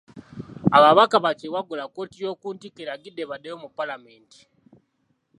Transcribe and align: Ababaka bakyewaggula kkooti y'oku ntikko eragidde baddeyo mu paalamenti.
Ababaka 0.77 1.15
bakyewaggula 1.25 1.83
kkooti 1.87 2.17
y'oku 2.23 2.47
ntikko 2.53 2.79
eragidde 2.83 3.23
baddeyo 3.29 3.55
mu 3.63 3.67
paalamenti. 3.77 4.39